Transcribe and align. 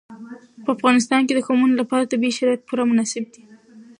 په 0.63 0.69
افغانستان 0.75 1.21
کې 1.27 1.33
د 1.35 1.39
قومونه 1.47 1.73
لپاره 1.81 2.09
طبیعي 2.11 2.35
شرایط 2.37 2.61
پوره 2.67 2.83
مناسب 2.91 3.23
دي. 3.33 3.43